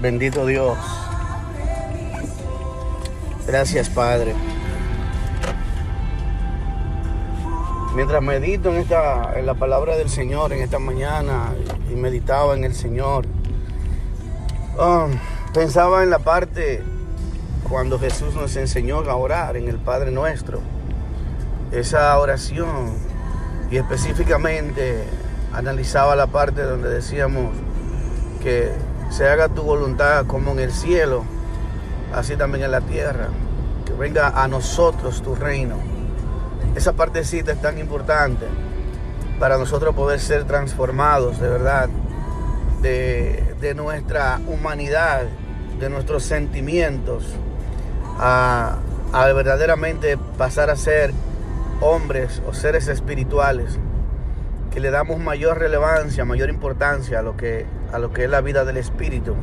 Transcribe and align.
Bendito 0.00 0.46
Dios. 0.46 0.78
Gracias, 3.48 3.88
Padre. 3.88 4.32
Mientras 7.96 8.22
medito 8.22 8.68
en, 8.68 8.76
esta, 8.76 9.36
en 9.36 9.44
la 9.44 9.54
palabra 9.54 9.96
del 9.96 10.08
Señor 10.08 10.52
en 10.52 10.62
esta 10.62 10.78
mañana 10.78 11.52
y 11.90 11.96
meditaba 11.96 12.54
en 12.54 12.62
el 12.62 12.76
Señor, 12.76 13.26
um, 14.78 15.10
pensaba 15.52 16.04
en 16.04 16.10
la 16.10 16.20
parte 16.20 16.80
cuando 17.68 17.98
Jesús 17.98 18.36
nos 18.36 18.54
enseñó 18.54 19.00
a 19.00 19.16
orar 19.16 19.56
en 19.56 19.68
el 19.68 19.78
Padre 19.78 20.12
Nuestro. 20.12 20.60
Esa 21.72 22.16
oración 22.20 22.92
y 23.68 23.78
específicamente 23.78 25.02
analizaba 25.52 26.14
la 26.14 26.28
parte 26.28 26.62
donde 26.62 26.88
decíamos 26.88 27.52
que 28.40 28.70
se 29.10 29.28
haga 29.28 29.48
tu 29.48 29.62
voluntad 29.62 30.26
como 30.26 30.52
en 30.52 30.60
el 30.60 30.72
cielo, 30.72 31.24
así 32.14 32.36
también 32.36 32.64
en 32.64 32.70
la 32.70 32.80
tierra. 32.80 33.28
Que 33.84 33.92
venga 33.92 34.28
a 34.28 34.48
nosotros 34.48 35.22
tu 35.22 35.34
reino. 35.34 35.76
Esa 36.74 36.92
partecita 36.92 37.52
es 37.52 37.60
tan 37.60 37.78
importante 37.78 38.46
para 39.40 39.56
nosotros 39.56 39.94
poder 39.94 40.20
ser 40.20 40.44
transformados 40.44 41.40
de 41.40 41.48
verdad 41.48 41.88
de, 42.82 43.54
de 43.60 43.74
nuestra 43.74 44.40
humanidad, 44.46 45.24
de 45.80 45.88
nuestros 45.88 46.24
sentimientos, 46.24 47.24
a, 48.18 48.78
a 49.12 49.26
verdaderamente 49.32 50.18
pasar 50.36 50.70
a 50.70 50.76
ser 50.76 51.12
hombres 51.80 52.42
o 52.48 52.52
seres 52.52 52.88
espirituales 52.88 53.78
que 54.78 54.82
le 54.82 54.90
damos 54.92 55.18
mayor 55.18 55.58
relevancia, 55.58 56.24
mayor 56.24 56.50
importancia 56.50 57.18
a 57.18 57.22
lo 57.22 57.36
que, 57.36 57.66
a 57.92 57.98
lo 57.98 58.12
que 58.12 58.22
es 58.22 58.30
la 58.30 58.40
vida 58.40 58.64
del 58.64 58.76
espíritu, 58.76 59.34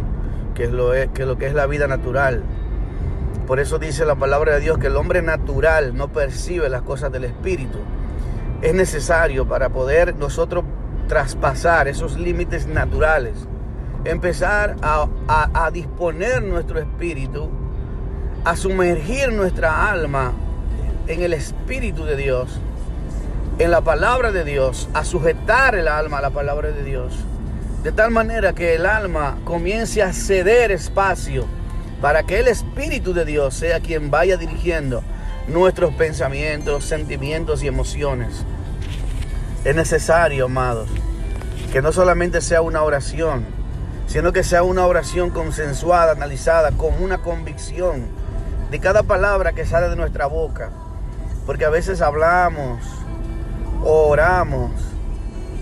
que 0.53 0.63
es, 0.63 0.71
lo, 0.71 0.91
que 1.13 1.25
lo 1.25 1.37
que 1.37 1.47
es 1.47 1.53
la 1.53 1.67
vida 1.67 1.87
natural. 1.87 2.41
Por 3.45 3.59
eso 3.59 3.77
dice 3.77 4.05
la 4.05 4.15
palabra 4.15 4.53
de 4.53 4.61
Dios 4.61 4.77
que 4.77 4.87
el 4.87 4.95
hombre 4.95 5.21
natural 5.21 5.93
no 5.93 6.07
percibe 6.07 6.69
las 6.69 6.83
cosas 6.83 7.11
del 7.11 7.25
espíritu. 7.25 7.79
Es 8.61 8.73
necesario 8.73 9.45
para 9.45 9.67
poder 9.67 10.15
nosotros 10.15 10.63
traspasar 11.09 11.89
esos 11.89 12.17
límites 12.17 12.65
naturales, 12.65 13.33
empezar 14.05 14.77
a, 14.81 15.09
a 15.27 15.69
disponer 15.69 16.43
nuestro 16.43 16.79
espíritu, 16.79 17.49
a 18.45 18.55
sumergir 18.55 19.33
nuestra 19.33 19.91
alma 19.91 20.31
en 21.07 21.23
el 21.23 21.33
espíritu 21.33 22.05
de 22.05 22.15
Dios 22.15 22.61
en 23.57 23.71
la 23.71 23.81
palabra 23.81 24.33
de 24.33 24.43
Dios, 24.43 24.89
a 24.93 25.05
sujetar 25.05 25.75
el 25.75 25.87
alma 25.87 26.17
a 26.17 26.21
la 26.21 26.31
palabra 26.31 26.71
de 26.71 26.83
Dios, 26.83 27.13
de 27.83 27.93
tal 27.93 28.11
manera 28.11 28.51
que 28.51 28.75
el 28.75 28.85
alma 28.85 29.37
comience 29.45 30.03
a 30.03 30.11
ceder 30.11 30.71
espacio 30.71 31.45
para 32.01 32.23
que 32.23 32.39
el 32.39 32.49
Espíritu 32.49 33.13
de 33.13 33.23
Dios 33.23 33.53
sea 33.53 33.79
quien 33.79 34.11
vaya 34.11 34.35
dirigiendo 34.35 35.03
nuestros 35.47 35.93
pensamientos, 35.93 36.83
sentimientos 36.83 37.63
y 37.63 37.67
emociones. 37.67 38.43
Es 39.63 39.73
necesario, 39.73 40.45
amados, 40.45 40.89
que 41.71 41.81
no 41.81 41.93
solamente 41.93 42.41
sea 42.41 42.61
una 42.61 42.83
oración, 42.83 43.45
sino 44.05 44.33
que 44.33 44.43
sea 44.43 44.63
una 44.63 44.85
oración 44.85 45.29
consensuada, 45.29 46.11
analizada, 46.11 46.71
con 46.71 47.01
una 47.01 47.19
convicción 47.19 48.07
de 48.69 48.79
cada 48.79 49.03
palabra 49.03 49.53
que 49.53 49.65
sale 49.65 49.87
de 49.87 49.95
nuestra 49.95 50.25
boca. 50.25 50.71
Porque 51.45 51.63
a 51.63 51.69
veces 51.69 52.01
hablamos, 52.01 52.79
oramos 53.85 54.71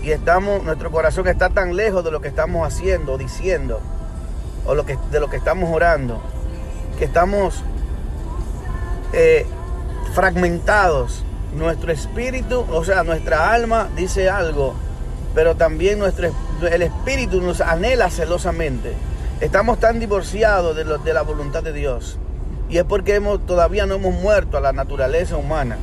y 0.02 0.10
estamos, 0.10 0.62
nuestro 0.64 0.90
corazón 0.90 1.28
está 1.28 1.50
tan 1.50 1.76
lejos 1.76 2.04
de 2.04 2.10
lo 2.10 2.20
que 2.20 2.28
estamos 2.28 2.66
haciendo, 2.66 3.16
diciendo, 3.16 3.80
o 4.66 4.74
lo 4.74 4.84
que, 4.84 4.98
de 5.10 5.20
lo 5.20 5.28
que 5.30 5.36
estamos 5.36 5.70
orando, 5.70 6.20
que 6.98 7.04
estamos 7.04 7.62
eh, 9.12 9.46
fragmentados. 10.14 11.24
Nuestro 11.54 11.92
espíritu, 11.92 12.66
o 12.72 12.84
sea, 12.84 13.04
nuestra 13.04 13.52
alma 13.52 13.88
dice 13.94 14.28
algo, 14.28 14.74
pero 15.36 15.54
también 15.54 16.00
nuestro, 16.00 16.30
el 16.68 16.82
espíritu 16.82 17.40
nos 17.40 17.60
anhela 17.60 18.10
celosamente. 18.10 18.92
Estamos 19.40 19.78
tan 19.78 20.00
divorciados 20.00 20.74
de, 20.74 20.84
de 20.84 21.14
la 21.14 21.22
voluntad 21.22 21.62
de 21.62 21.72
Dios. 21.72 22.18
Y 22.68 22.78
es 22.78 22.84
porque 22.84 23.14
hemos, 23.14 23.46
todavía 23.46 23.86
no 23.86 23.94
hemos 23.94 24.14
muerto 24.14 24.56
a 24.56 24.60
la 24.60 24.72
naturaleza 24.72 25.36
humana. 25.36 25.78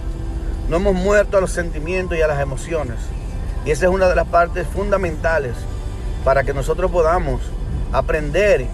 No 0.72 0.78
hemos 0.78 0.94
muerto 0.94 1.38
a 1.38 1.42
los 1.42 1.52
sentimientos 1.52 2.18
y 2.18 2.22
a 2.22 2.28
las 2.28 2.40
emociones. 2.40 2.96
Y 3.66 3.72
esa 3.72 3.88
es 3.88 3.92
una 3.92 4.08
de 4.08 4.16
las 4.16 4.28
partes 4.28 4.66
fundamentales 4.66 5.54
para 6.24 6.46
que 6.46 6.54
nosotros 6.54 6.90
podamos 6.90 7.42
aprender 7.92 8.68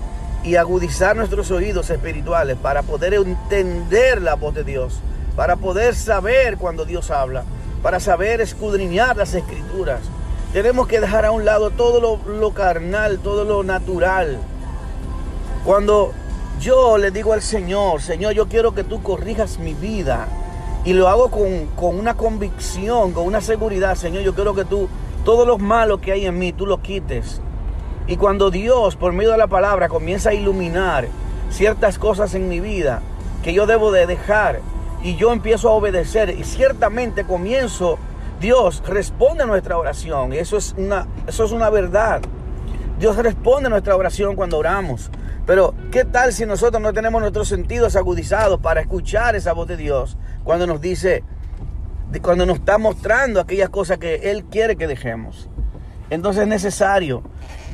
y 0.43 0.57
agudizar 0.57 1.15
nuestros 1.15 1.49
oídos 1.49 1.89
espirituales 1.89 2.55
para 2.55 2.83
poder 2.83 3.15
entender 3.15 4.21
la 4.21 4.35
voz 4.35 4.53
de 4.53 4.63
Dios, 4.63 4.99
para 5.35 5.55
poder 5.55 5.95
saber 5.95 6.57
cuando 6.57 6.85
Dios 6.85 7.09
habla, 7.09 7.45
para 7.81 7.99
saber 7.99 8.41
escudriñar 8.41 9.17
las 9.17 9.33
escrituras. 9.33 10.01
Tenemos 10.53 10.87
que 10.87 10.99
dejar 10.99 11.25
a 11.25 11.31
un 11.31 11.45
lado 11.45 11.71
todo 11.71 11.99
lo, 11.99 12.31
lo 12.31 12.53
carnal, 12.53 13.17
todo 13.17 13.43
lo 13.43 13.63
natural. 13.63 14.37
Cuando 15.65 16.13
yo 16.59 16.99
le 16.99 17.09
digo 17.09 17.33
al 17.33 17.41
Señor, 17.41 18.03
Señor, 18.03 18.33
yo 18.33 18.47
quiero 18.47 18.75
que 18.75 18.83
tú 18.83 19.01
corrijas 19.01 19.57
mi 19.57 19.73
vida, 19.73 20.27
y 20.87 20.93
lo 20.93 21.09
hago 21.09 21.29
con, 21.29 21.65
con, 21.75 21.99
una 21.99 22.13
convicción, 22.13 23.11
con 23.11 23.25
una 23.25 23.41
seguridad, 23.41 23.95
Señor. 23.95 24.23
Yo 24.23 24.33
quiero 24.33 24.55
que 24.55 24.63
tú, 24.63 24.87
todos 25.25 25.45
los 25.45 25.59
malos 25.59 25.99
que 25.99 26.13
hay 26.13 26.25
en 26.25 26.39
mí, 26.39 26.53
tú 26.53 26.65
los 26.65 26.79
quites. 26.79 27.41
Y 28.07 28.15
cuando 28.15 28.51
Dios, 28.51 28.95
por 28.95 29.11
medio 29.11 29.31
de 29.31 29.37
la 29.37 29.47
palabra, 29.47 29.89
comienza 29.89 30.29
a 30.29 30.33
iluminar 30.33 31.09
ciertas 31.49 31.99
cosas 31.99 32.35
en 32.35 32.47
mi 32.47 32.61
vida 32.61 33.01
que 33.43 33.51
yo 33.51 33.65
debo 33.65 33.91
de 33.91 34.07
dejar 34.07 34.61
y 35.03 35.17
yo 35.17 35.33
empiezo 35.33 35.67
a 35.67 35.73
obedecer 35.73 36.29
y 36.29 36.45
ciertamente 36.45 37.25
comienzo, 37.25 37.99
Dios 38.39 38.81
responde 38.87 39.43
a 39.43 39.45
nuestra 39.45 39.77
oración. 39.77 40.31
Y 40.31 40.37
eso 40.37 40.55
es 40.55 40.73
una, 40.77 41.05
eso 41.27 41.43
es 41.43 41.51
una 41.51 41.69
verdad. 41.69 42.21
Dios 42.97 43.17
responde 43.17 43.67
a 43.67 43.71
nuestra 43.71 43.93
oración 43.93 44.37
cuando 44.37 44.57
oramos. 44.57 45.11
Pero, 45.45 45.73
¿qué 45.91 46.05
tal 46.05 46.33
si 46.33 46.45
nosotros 46.45 46.81
no 46.81 46.93
tenemos 46.93 47.21
nuestros 47.21 47.47
sentidos 47.47 47.95
agudizados 47.97 48.59
para 48.61 48.81
escuchar 48.81 49.35
esa 49.35 49.51
voz 49.53 49.67
de 49.67 49.77
Dios 49.77 50.17
cuando 50.47 50.65
nos 50.65 50.79
dice, 50.79 51.25
cuando 52.21 52.45
nos 52.45 52.59
está 52.59 52.77
mostrando 52.77 53.41
aquellas 53.41 53.67
cosas 53.67 53.97
que 53.97 54.31
Él 54.31 54.45
quiere 54.45 54.77
que 54.77 54.87
dejemos? 54.87 55.49
Entonces 56.09 56.43
es 56.43 56.47
necesario 56.47 57.21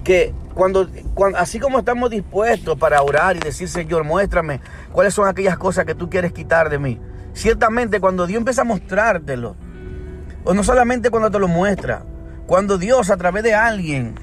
que 0.03 0.33
cuando, 0.55 0.89
así 1.37 1.59
como 1.59 1.77
estamos 1.77 2.09
dispuestos 2.09 2.75
para 2.79 3.03
orar 3.03 3.35
y 3.35 3.41
decir, 3.41 3.69
Señor, 3.69 4.05
muéstrame 4.05 4.59
cuáles 4.91 5.13
son 5.13 5.27
aquellas 5.27 5.55
cosas 5.59 5.85
que 5.85 5.93
tú 5.93 6.09
quieres 6.09 6.33
quitar 6.33 6.71
de 6.71 6.79
mí. 6.79 6.99
Ciertamente 7.33 7.99
cuando 7.99 8.25
Dios 8.25 8.39
empieza 8.39 8.61
a 8.61 8.65
mostrártelo, 8.65 9.55
o 10.43 10.55
no 10.55 10.63
solamente 10.63 11.11
cuando 11.11 11.29
te 11.29 11.37
lo 11.37 11.47
muestra, 11.47 12.03
cuando 12.47 12.79
Dios 12.79 13.11
a 13.11 13.17
través 13.17 13.43
de 13.43 13.53
alguien 13.53 14.15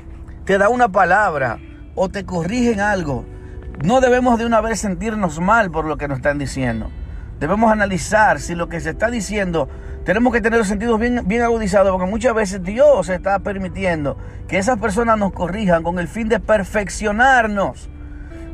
te 0.45 0.59
da 0.59 0.69
una 0.71 0.89
palabra 0.89 1.61
o 1.95 2.09
te 2.09 2.25
corrige 2.25 2.73
en 2.73 2.81
algo, 2.81 3.25
no 3.85 4.01
debemos 4.01 4.41
de 4.41 4.45
una 4.45 4.61
vez 4.61 4.81
sentirnos 4.81 5.39
mal 5.39 5.71
por 5.71 5.85
lo 5.85 5.97
que 5.97 6.09
nos 6.09 6.19
están 6.19 6.39
diciendo. 6.39 6.91
Debemos 7.41 7.73
analizar 7.73 8.39
si 8.39 8.55
lo 8.55 8.69
que 8.69 8.81
se 8.81 8.91
está 8.91 9.11
diciendo, 9.11 9.67
tenemos 10.05 10.31
que 10.31 10.43
tener 10.43 10.59
los 10.59 10.69
sentidos 10.69 11.01
bien, 11.01 11.23
bien 11.25 11.41
agudizados, 11.41 11.91
porque 11.91 12.09
muchas 12.09 12.35
veces 12.35 12.63
Dios 12.63 13.09
está 13.09 13.39
permitiendo 13.39 14.19
que 14.47 14.59
esas 14.59 14.79
personas 14.79 15.19
nos 15.19 15.33
corrijan 15.33 15.83
con 15.83 15.99
el 15.99 16.07
fin 16.07 16.29
de 16.29 16.39
perfeccionarnos. 16.39 17.89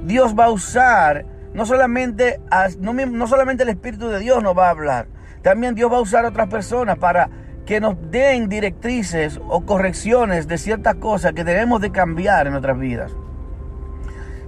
Dios 0.05 0.37
va 0.39 0.45
a 0.45 0.51
usar, 0.51 1.27
no 1.53 1.67
solamente, 1.67 2.41
no, 2.79 3.27
solamente 3.27 3.65
el 3.65 3.71
Espíritu 3.71 4.09
de 4.09 4.21
Dios 4.21 4.41
nos 4.41 4.57
va 4.57 4.69
a 4.69 4.71
hablar, 4.71 5.09
también 5.43 5.75
Dios 5.75 5.93
va 5.93 5.97
a 5.97 6.03
usar 6.03 6.25
a 6.25 6.29
otras 6.29 6.49
personas 6.49 6.97
para 6.97 7.29
que 7.67 7.81
nos 7.81 7.97
den 8.13 8.49
directrices 8.49 9.41
o 9.49 9.67
correcciones 9.67 10.47
de 10.47 10.59
ciertas 10.59 10.95
cosas 10.95 11.33
que 11.33 11.43
debemos 11.43 11.81
de 11.81 11.91
cambiar 11.91 12.47
en 12.47 12.53
nuestras 12.53 12.79
vidas. 12.79 13.13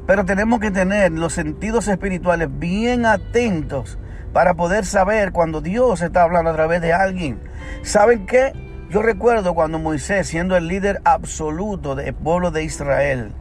Pero 0.07 0.25
tenemos 0.25 0.61
que 0.61 0.71
tener 0.71 1.11
los 1.11 1.33
sentidos 1.33 1.89
espirituales 1.89 2.49
bien 2.53 3.05
atentos 3.05 3.99
para 4.33 4.55
poder 4.55 4.85
saber 4.85 5.33
cuando 5.33 5.61
Dios 5.61 6.03
está 6.03 6.23
hablando 6.23 6.51
a 6.51 6.55
través 6.55 6.81
de 6.81 6.93
alguien. 6.93 7.41
¿Saben 7.83 8.27
qué? 8.27 8.53
Yo 8.91 9.03
recuerdo 9.03 9.55
cuando 9.55 9.79
Moisés, 9.79 10.27
siendo 10.29 10.57
el 10.57 10.69
líder 10.69 11.01
absoluto 11.05 11.95
del 11.95 12.15
pueblo 12.15 12.51
de 12.51 12.65
Israel, 12.65 13.33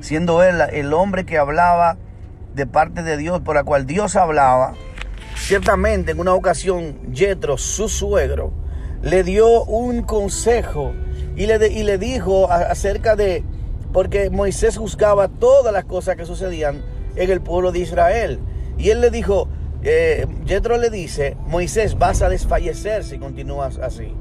siendo 0.00 0.42
él 0.42 0.60
el 0.72 0.92
hombre 0.92 1.24
que 1.24 1.38
hablaba 1.38 1.96
de 2.54 2.66
parte 2.66 3.02
de 3.02 3.16
Dios, 3.16 3.40
por 3.40 3.54
la 3.54 3.64
cual 3.64 3.86
Dios 3.86 4.16
hablaba, 4.16 4.74
ciertamente 5.36 6.12
en 6.12 6.20
una 6.20 6.34
ocasión 6.34 7.12
Jetro, 7.12 7.56
su 7.56 7.88
suegro, 7.88 8.52
le 9.02 9.22
dio 9.22 9.64
un 9.64 10.02
consejo 10.02 10.92
y 11.36 11.46
le, 11.46 11.68
y 11.68 11.84
le 11.84 11.96
dijo 11.98 12.50
acerca 12.50 13.16
de 13.16 13.44
porque 13.92 14.30
Moisés 14.30 14.76
juzgaba 14.76 15.28
todas 15.28 15.72
las 15.72 15.84
cosas 15.84 16.16
que 16.16 16.24
sucedían 16.24 16.82
en 17.16 17.30
el 17.30 17.40
pueblo 17.40 17.72
de 17.72 17.80
Israel. 17.80 18.38
Y 18.78 18.90
él 18.90 19.00
le 19.00 19.10
dijo, 19.10 19.48
eh, 19.82 20.26
Jetro 20.46 20.76
le 20.76 20.90
dice, 20.90 21.36
Moisés, 21.46 21.98
vas 21.98 22.22
a 22.22 22.28
desfallecer 22.28 23.04
si 23.04 23.18
continúas 23.18 23.78
así. 23.78 24.14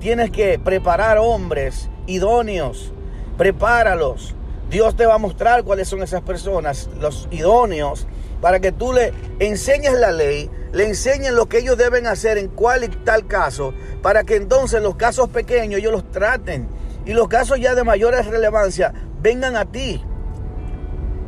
Tienes 0.00 0.30
que 0.30 0.58
preparar 0.58 1.18
hombres 1.18 1.88
idóneos, 2.06 2.92
prepáralos, 3.36 4.34
Dios 4.72 4.96
te 4.96 5.04
va 5.04 5.16
a 5.16 5.18
mostrar 5.18 5.64
cuáles 5.64 5.86
son 5.86 6.02
esas 6.02 6.22
personas, 6.22 6.88
los 6.98 7.28
idóneos, 7.30 8.06
para 8.40 8.58
que 8.58 8.72
tú 8.72 8.94
le 8.94 9.12
enseñes 9.38 9.92
la 9.92 10.10
ley, 10.10 10.50
le 10.72 10.88
enseñes 10.88 11.32
lo 11.32 11.46
que 11.46 11.58
ellos 11.58 11.76
deben 11.76 12.06
hacer 12.06 12.38
en 12.38 12.48
cual 12.48 12.82
y 12.84 12.88
tal 12.88 13.26
caso, 13.26 13.74
para 14.00 14.24
que 14.24 14.36
entonces 14.36 14.82
los 14.82 14.96
casos 14.96 15.28
pequeños 15.28 15.78
ellos 15.78 15.92
los 15.92 16.10
traten 16.10 16.68
y 17.04 17.12
los 17.12 17.28
casos 17.28 17.60
ya 17.60 17.74
de 17.74 17.84
mayor 17.84 18.14
relevancia 18.14 18.94
vengan 19.20 19.56
a 19.56 19.66
ti. 19.66 20.02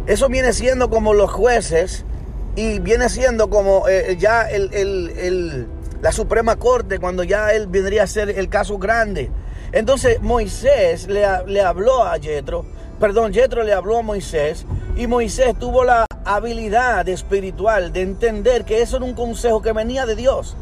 Eso 0.06 0.30
viene 0.30 0.54
siendo 0.54 0.88
como 0.88 1.12
los 1.12 1.30
jueces 1.30 2.06
y 2.56 2.78
viene 2.78 3.08
siendo 3.08 3.50
como 3.50 3.88
eh, 3.88 4.16
ya 4.18 4.42
el, 4.42 5.66
la 6.00 6.12
Suprema 6.12 6.56
Corte 6.56 6.98
cuando 6.98 7.24
ya 7.24 7.50
él 7.52 7.66
vendría 7.66 8.04
a 8.04 8.06
ser 8.06 8.30
el 8.30 8.48
caso 8.48 8.78
grande. 8.78 9.30
Entonces 9.72 10.20
Moisés 10.20 11.08
le, 11.08 11.24
le 11.46 11.60
habló 11.62 12.04
a 12.04 12.18
Jetro, 12.18 12.64
perdón, 13.00 13.32
Jetro 13.32 13.64
le 13.64 13.72
habló 13.72 13.98
a 13.98 14.02
Moisés 14.02 14.66
y 14.96 15.06
Moisés 15.08 15.58
tuvo 15.58 15.82
la 15.82 16.06
habilidad 16.24 17.08
espiritual 17.08 17.92
de 17.92 18.02
entender 18.02 18.64
que 18.64 18.82
eso 18.82 18.98
era 18.98 19.04
un 19.04 19.14
consejo 19.14 19.60
que 19.60 19.72
venía 19.72 20.06
de 20.06 20.14
Dios. 20.14 20.56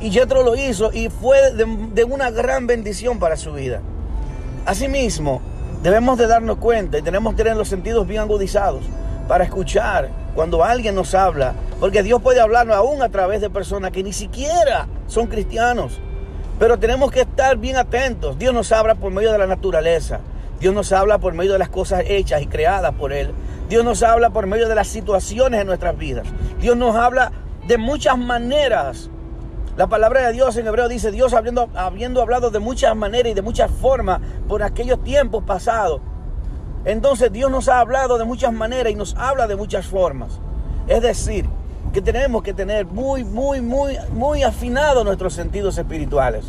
Y 0.00 0.10
Jetro 0.10 0.42
lo 0.42 0.56
hizo 0.56 0.92
y 0.92 1.08
fue 1.08 1.52
de, 1.52 1.66
de 1.92 2.04
una 2.04 2.30
gran 2.30 2.66
bendición 2.66 3.18
para 3.18 3.36
su 3.36 3.52
vida. 3.52 3.80
Asimismo, 4.64 5.42
debemos 5.82 6.16
de 6.16 6.26
darnos 6.26 6.56
cuenta 6.56 6.98
y 6.98 7.02
tenemos 7.02 7.34
que 7.34 7.42
tener 7.42 7.56
los 7.56 7.68
sentidos 7.68 8.06
bien 8.06 8.22
agudizados 8.22 8.84
para 9.28 9.44
escuchar 9.44 10.08
cuando 10.34 10.64
alguien 10.64 10.94
nos 10.94 11.14
habla, 11.14 11.54
porque 11.80 12.02
Dios 12.02 12.20
puede 12.22 12.40
hablarnos 12.40 12.76
aún 12.76 13.02
a 13.02 13.08
través 13.08 13.40
de 13.40 13.50
personas 13.50 13.90
que 13.90 14.02
ni 14.02 14.12
siquiera 14.12 14.86
son 15.06 15.26
cristianos. 15.26 16.00
Pero 16.58 16.78
tenemos 16.78 17.10
que 17.10 17.22
estar 17.22 17.56
bien 17.56 17.76
atentos. 17.76 18.38
Dios 18.38 18.54
nos 18.54 18.70
habla 18.72 18.94
por 18.94 19.10
medio 19.10 19.32
de 19.32 19.38
la 19.38 19.46
naturaleza. 19.46 20.20
Dios 20.60 20.74
nos 20.74 20.92
habla 20.92 21.18
por 21.18 21.34
medio 21.34 21.52
de 21.52 21.58
las 21.58 21.68
cosas 21.68 22.04
hechas 22.06 22.42
y 22.42 22.46
creadas 22.46 22.94
por 22.94 23.12
Él. 23.12 23.32
Dios 23.68 23.84
nos 23.84 24.02
habla 24.02 24.30
por 24.30 24.46
medio 24.46 24.68
de 24.68 24.74
las 24.74 24.88
situaciones 24.88 25.60
en 25.60 25.66
nuestras 25.66 25.96
vidas. 25.96 26.26
Dios 26.60 26.76
nos 26.76 26.94
habla 26.94 27.32
de 27.66 27.78
muchas 27.78 28.16
maneras 28.18 29.10
la 29.76 29.88
palabra 29.88 30.24
de 30.28 30.32
Dios 30.32 30.56
en 30.56 30.68
hebreo 30.68 30.86
dice, 30.86 31.10
Dios 31.10 31.34
habiendo, 31.34 31.68
habiendo 31.74 32.22
hablado 32.22 32.52
de 32.52 32.60
muchas 32.60 32.94
maneras 32.94 33.32
y 33.32 33.34
de 33.34 33.42
muchas 33.42 33.68
formas 33.68 34.20
por 34.46 34.62
aquellos 34.62 35.02
tiempos 35.02 35.42
pasados. 35.42 36.00
Entonces 36.84 37.32
Dios 37.32 37.50
nos 37.50 37.68
ha 37.68 37.80
hablado 37.80 38.18
de 38.18 38.24
muchas 38.24 38.52
maneras 38.52 38.92
y 38.92 38.96
nos 38.96 39.14
habla 39.16 39.46
de 39.46 39.56
muchas 39.56 39.86
formas. 39.86 40.40
Es 40.86 41.00
decir, 41.00 41.46
que 41.92 42.02
tenemos 42.02 42.42
que 42.42 42.52
tener 42.52 42.86
muy, 42.86 43.24
muy, 43.24 43.60
muy, 43.60 43.96
muy 44.12 44.42
afinados 44.42 45.04
nuestros 45.04 45.32
sentidos 45.32 45.78
espirituales. 45.78 46.46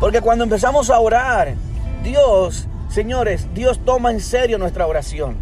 Porque 0.00 0.20
cuando 0.20 0.44
empezamos 0.44 0.90
a 0.90 1.00
orar, 1.00 1.54
Dios, 2.02 2.66
señores, 2.88 3.48
Dios 3.52 3.80
toma 3.84 4.12
en 4.12 4.20
serio 4.20 4.58
nuestra 4.58 4.86
oración. 4.86 5.36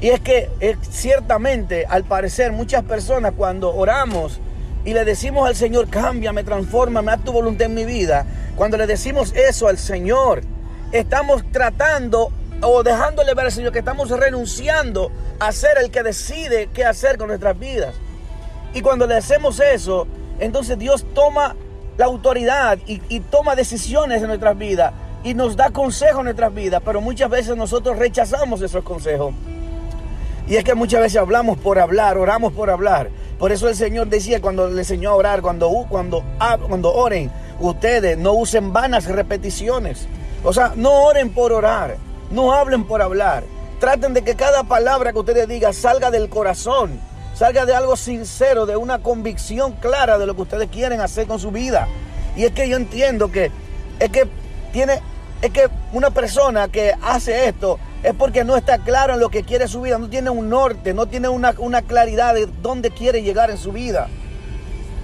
Y 0.00 0.08
es 0.08 0.20
que 0.20 0.50
ciertamente, 0.82 1.86
al 1.86 2.04
parecer, 2.04 2.52
muchas 2.52 2.82
personas 2.84 3.34
cuando 3.36 3.74
oramos, 3.74 4.40
y 4.84 4.94
le 4.94 5.04
decimos 5.04 5.46
al 5.46 5.54
Señor, 5.54 5.88
cámbiame, 5.88 6.42
transforma, 6.42 7.00
haz 7.12 7.22
tu 7.22 7.32
voluntad 7.32 7.66
en 7.66 7.74
mi 7.74 7.84
vida, 7.84 8.26
cuando 8.56 8.78
le 8.78 8.86
decimos 8.86 9.32
eso 9.34 9.68
al 9.68 9.76
Señor, 9.76 10.42
estamos 10.90 11.44
tratando 11.52 12.32
o 12.62 12.82
dejándole 12.82 13.34
ver 13.34 13.46
al 13.46 13.52
Señor 13.52 13.72
que 13.72 13.78
estamos 13.78 14.10
renunciando 14.10 15.10
a 15.38 15.52
ser 15.52 15.78
el 15.78 15.90
que 15.90 16.02
decide 16.02 16.68
qué 16.72 16.84
hacer 16.84 17.16
con 17.16 17.28
nuestras 17.28 17.58
vidas. 17.58 17.94
Y 18.74 18.82
cuando 18.82 19.06
le 19.06 19.16
hacemos 19.16 19.58
eso, 19.60 20.06
entonces 20.38 20.78
Dios 20.78 21.06
toma 21.14 21.56
la 21.96 22.06
autoridad 22.06 22.78
y, 22.86 23.20
toma 23.20 23.54
decisiones 23.54 24.22
en 24.22 24.28
nuestras 24.28 24.56
vidas 24.56 24.92
y 25.22 25.34
nos 25.34 25.56
da 25.56 25.70
consejos 25.70 26.20
en 26.20 26.24
nuestras 26.24 26.54
vidas, 26.54 26.80
pero 26.84 27.00
muchas 27.00 27.28
veces 27.28 27.56
nosotros 27.56 27.98
rechazamos 27.98 28.62
esos 28.62 28.82
consejos. 28.82 29.34
Y 30.48 30.56
es 30.56 30.64
que 30.64 30.74
muchas 30.74 31.02
veces 31.02 31.20
hablamos 31.20 31.58
por 31.58 31.78
hablar, 31.78 32.16
oramos 32.16 32.52
por 32.52 32.70
hablar. 32.70 33.10
Por 33.38 33.52
eso 33.52 33.68
el 33.68 33.76
Señor 33.76 34.08
decía 34.08 34.40
cuando 34.40 34.68
le 34.68 34.80
enseñó 34.80 35.10
a 35.10 35.14
orar, 35.14 35.42
cuando, 35.42 35.70
cuando, 35.88 36.24
cuando 36.66 36.92
oren, 36.92 37.30
ustedes 37.60 38.18
no 38.18 38.32
usen 38.32 38.72
vanas 38.72 39.04
repeticiones. 39.04 40.06
O 40.42 40.52
sea, 40.52 40.72
no 40.74 41.04
oren 41.04 41.30
por 41.30 41.52
orar, 41.52 41.96
no 42.30 42.52
hablen 42.52 42.84
por 42.84 43.02
hablar. 43.02 43.44
Traten 43.78 44.14
de 44.14 44.22
que 44.22 44.36
cada 44.36 44.64
palabra 44.64 45.12
que 45.12 45.18
ustedes 45.18 45.48
digan 45.48 45.74
salga 45.74 46.10
del 46.10 46.28
corazón, 46.28 47.00
salga 47.34 47.64
de 47.64 47.74
algo 47.74 47.96
sincero, 47.96 48.66
de 48.66 48.76
una 48.76 48.98
convicción 49.00 49.72
clara 49.72 50.18
de 50.18 50.26
lo 50.26 50.34
que 50.34 50.42
ustedes 50.42 50.68
quieren 50.70 51.00
hacer 51.00 51.26
con 51.26 51.38
su 51.38 51.50
vida. 51.50 51.88
Y 52.36 52.44
es 52.44 52.52
que 52.52 52.68
yo 52.68 52.76
entiendo 52.76 53.30
que 53.30 53.50
es 53.98 54.10
que 54.10 54.28
tiene 54.72 55.00
es 55.42 55.50
que 55.50 55.68
una 55.92 56.10
persona 56.10 56.68
que 56.68 56.94
hace 57.02 57.48
esto 57.48 57.78
es 58.02 58.14
porque 58.14 58.44
no 58.44 58.56
está 58.56 58.78
claro 58.78 59.14
en 59.14 59.20
lo 59.20 59.30
que 59.30 59.42
quiere 59.42 59.68
su 59.68 59.80
vida, 59.80 59.98
no 59.98 60.08
tiene 60.08 60.30
un 60.30 60.48
norte, 60.50 60.94
no 60.94 61.06
tiene 61.06 61.28
una, 61.28 61.54
una 61.58 61.82
claridad 61.82 62.34
de 62.34 62.46
dónde 62.46 62.90
quiere 62.90 63.22
llegar 63.22 63.50
en 63.50 63.58
su 63.58 63.72
vida. 63.72 64.08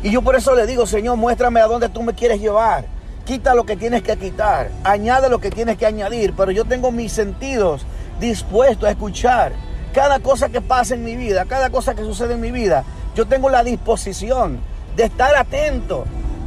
Y 0.03 0.11
yo 0.11 0.23
por 0.23 0.37
eso 0.37 0.55
le 0.55 0.67
digo, 0.67 0.87
Señor, 0.87 1.17
muéstrame 1.17 1.61
a 1.61 1.67
dónde 1.67 1.89
tú 1.89 2.03
me 2.03 2.15
quieres 2.15 2.41
llevar. 2.41 2.85
Quita 3.27 3.57
lo 3.57 3.67
que 3.67 3.77
tienes 3.77 4.05
que 4.05 4.17
quitar, 4.17 4.71
añade 4.85 5.29
lo 5.29 5.41
que 5.41 5.51
tienes 5.51 5.77
que 5.77 5.85
añadir, 5.85 6.33
pero 6.37 6.53
yo 6.53 6.65
tengo 6.65 6.93
mis 6.93 7.11
sentidos 7.11 7.85
dispuestos 8.21 8.89
a 8.89 8.93
escuchar 8.93 9.53
cada 9.93 10.21
cosa 10.21 10.49
que 10.49 10.61
pasa 10.61 10.95
en 10.95 11.03
mi 11.03 11.17
vida, 11.17 11.45
cada 11.45 11.71
cosa 11.71 11.97
que 11.97 12.05
sucede 12.05 12.35
en 12.35 12.41
mi 12.41 12.53
vida. 12.53 12.85
Yo 13.17 13.27
tengo 13.27 13.51
la 13.51 13.65
disposición 13.65 14.61
de 14.95 15.07
estar 15.07 15.35
atento, 15.35 16.05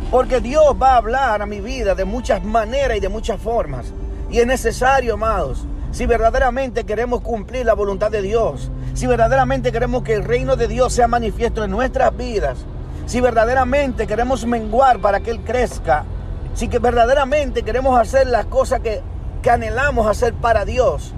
porque 0.10 0.40
Dios 0.40 0.74
va 0.82 0.94
a 0.94 0.98
hablar 0.98 1.42
a 1.42 1.46
mi 1.46 1.60
vida 1.60 1.96
de 1.96 2.06
muchas 2.06 2.46
maneras 2.46 2.96
y 2.96 3.02
de 3.02 3.10
muchas 3.10 3.42
formas. 3.42 3.88
Y 4.30 4.40
es 4.40 4.48
necesario, 4.48 5.16
amados, 5.16 5.66
si 5.92 6.06
verdaderamente 6.06 6.86
queremos 6.86 7.20
cumplir 7.20 7.66
la 7.66 7.74
voluntad 7.74 8.10
de 8.10 8.22
Dios, 8.22 8.72
si 8.94 9.06
verdaderamente 9.06 9.74
queremos 9.74 10.04
que 10.04 10.14
el 10.14 10.24
reino 10.24 10.56
de 10.56 10.70
Dios 10.70 10.94
sea 10.94 11.10
manifiesto 11.10 11.62
en 11.62 11.72
nuestras 11.72 12.16
vidas, 12.16 12.60
si 13.06 13.20
verdaderamente 13.20 14.08
queremos 14.08 14.46
menguar 14.46 15.00
para 15.00 15.20
que 15.20 15.32
Él 15.32 15.42
crezca, 15.42 16.06
si 16.54 16.68
que 16.68 16.80
verdaderamente 16.80 17.64
queremos 17.64 18.00
hacer 18.00 18.28
las 18.28 18.46
cosas 18.46 18.82
que, 18.82 19.02
anhelamos 19.50 20.06
hacer 20.06 20.34
para 20.34 20.64
Dios, 20.64 21.14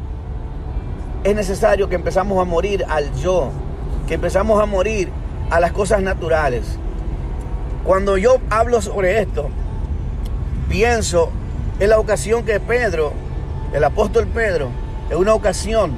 es 1.23 1.35
necesario 1.35 1.89
que 1.89 1.95
empezamos 1.95 2.39
a 2.39 2.45
morir 2.45 2.85
al 2.87 3.13
yo, 3.15 3.49
que 4.07 4.13
empezamos 4.13 4.61
a 4.61 4.65
morir 4.65 5.09
a 5.49 5.59
las 5.59 5.71
cosas 5.73 6.01
naturales. 6.01 6.77
Cuando 7.83 8.17
yo 8.17 8.37
hablo 8.49 8.81
sobre 8.81 9.21
esto, 9.21 9.49
pienso 10.69 11.29
en 11.79 11.89
la 11.89 11.99
ocasión 11.99 12.45
que 12.45 12.59
Pedro 12.59 13.11
el 13.73 13.83
apóstol 13.83 14.27
Pedro, 14.27 14.69
en 15.09 15.17
una 15.17 15.33
ocasión, 15.33 15.93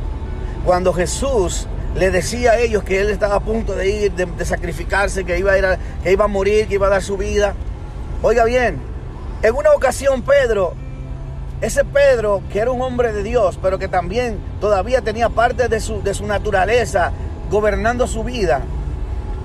cuando 0.63 0.93
Jesús 0.93 1.67
le 1.95 2.11
decía 2.11 2.51
a 2.51 2.57
ellos 2.59 2.83
que 2.83 3.01
él 3.01 3.09
estaba 3.09 3.35
a 3.35 3.39
punto 3.39 3.73
de 3.75 3.89
ir, 3.89 4.11
de, 4.11 4.45
sacrificarse, 4.45 5.23
que 5.25 5.39
iba, 5.39 5.53
a 5.53 5.57
ir 5.57 5.65
que 6.03 6.11
iba 6.11 6.25
a 6.25 6.27
morir, 6.27 6.67
que 6.67 6.75
iba 6.75 6.87
a 6.87 6.91
dar 6.91 7.01
su 7.01 7.17
vida. 7.17 7.53
Oiga 8.21 8.45
bien, 8.45 8.79
en 9.43 9.55
una 9.55 9.71
ocasión 9.71 10.21
Pedro, 10.21 10.73
ese 11.59 11.83
Pedro 11.83 12.41
que 12.51 12.59
era 12.59 12.71
un 12.71 12.81
hombre 12.81 13.11
de 13.11 13.23
Dios, 13.23 13.59
pero 13.61 13.77
que 13.77 13.89
también 13.89 14.39
todavía 14.61 15.01
tenía 15.01 15.29
parte 15.29 15.67
de 15.67 15.81
su, 15.81 16.01
de 16.01 16.13
su 16.13 16.25
naturaleza 16.25 17.11
gobernando 17.51 18.07
su 18.07 18.23
vida, 18.23 18.61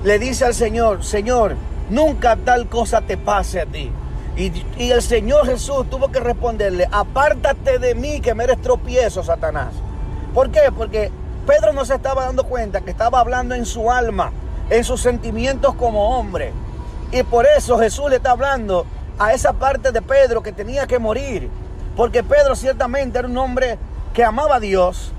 le 0.05 0.21
dice 0.21 0.45
al 0.45 0.55
Señor, 0.55 1.05
Señor, 1.05 1.57
nunca 1.91 2.37
tal 2.37 2.69
cosa 2.69 3.01
te 3.01 3.17
pase 3.17 3.61
a 3.61 3.67
ti. 3.67 3.91
Y, 4.37 4.53
el 4.91 5.03
Señor 5.03 5.47
Jesús 5.47 5.91
tuvo 5.91 6.13
que 6.13 6.21
responderle, 6.21 6.89
apártate 6.93 7.81
de 7.81 7.97
mí 7.97 8.21
que 8.21 8.35
me 8.35 8.45
eres 8.45 8.63
tropiezo, 8.63 9.25
Satanás. 9.25 9.75
¿Por 10.33 10.51
qué? 10.51 10.71
Porque 10.77 11.11
Pedro 11.45 11.73
no 11.73 11.85
se 11.85 11.97
estaba 11.97 12.27
dando 12.27 12.45
cuenta 12.45 12.83
que 12.83 12.93
estaba 12.93 13.19
hablando 13.19 13.57
en 13.57 13.67
su 13.67 13.91
alma, 13.91 14.31
en 14.71 14.85
sus 14.85 15.01
sentimientos 15.01 15.75
como 15.75 16.17
hombre. 16.17 16.53
Y 17.11 17.25
por 17.25 17.47
eso 17.47 17.79
Jesús 17.81 18.11
le 18.11 18.17
está 18.17 18.31
hablando 18.31 18.87
a 19.19 19.33
esa 19.33 19.53
parte 19.53 19.93
de 19.93 20.03
Pedro 20.03 20.43
que 20.43 20.53
tenía 20.53 20.87
que 20.87 20.99
morir. 20.99 21.51
Porque 21.97 22.23
Pedro 22.23 22.55
ciertamente 22.55 23.19
era 23.19 23.29
un 23.29 23.37
hombre 23.37 23.79
que 24.15 24.25
amaba 24.25 24.57
a 24.57 24.61
Dios 24.61 25.13